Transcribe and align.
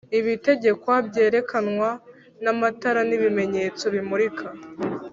Ibitegekwa 0.19 0.95
byerekanwa 1.07 1.89
n 2.43 2.45
amatara 2.53 3.01
n’ibimenyetso 3.09 3.85
bimurika 3.95 4.45